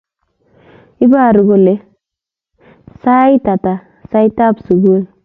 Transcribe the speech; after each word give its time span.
Ibaru 1.05 1.41
kole 1.47 1.73
siat 3.01 3.45
ata 3.55 3.73
saitab 4.11 4.55
sugul? 4.65 5.01